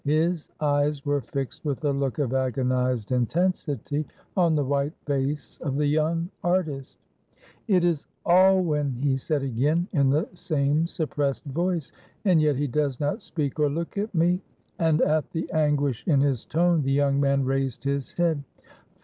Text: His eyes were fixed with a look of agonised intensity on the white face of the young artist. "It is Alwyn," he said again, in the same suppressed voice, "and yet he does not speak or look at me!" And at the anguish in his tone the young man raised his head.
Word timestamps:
His 0.03 0.49
eyes 0.59 1.05
were 1.05 1.21
fixed 1.21 1.63
with 1.63 1.85
a 1.85 1.91
look 1.91 2.17
of 2.17 2.33
agonised 2.33 3.11
intensity 3.11 4.03
on 4.35 4.55
the 4.55 4.65
white 4.65 4.95
face 5.05 5.59
of 5.61 5.75
the 5.75 5.85
young 5.85 6.27
artist. 6.43 6.97
"It 7.67 7.83
is 7.85 8.07
Alwyn," 8.25 8.93
he 8.95 9.15
said 9.15 9.43
again, 9.43 9.87
in 9.93 10.09
the 10.09 10.27
same 10.33 10.87
suppressed 10.87 11.45
voice, 11.45 11.91
"and 12.25 12.41
yet 12.41 12.55
he 12.55 12.65
does 12.65 12.99
not 12.99 13.21
speak 13.21 13.59
or 13.59 13.69
look 13.69 13.95
at 13.95 14.15
me!" 14.15 14.41
And 14.79 15.01
at 15.03 15.29
the 15.29 15.47
anguish 15.51 16.03
in 16.07 16.19
his 16.19 16.45
tone 16.45 16.81
the 16.81 16.91
young 16.91 17.19
man 17.19 17.45
raised 17.45 17.83
his 17.83 18.13
head. 18.13 18.43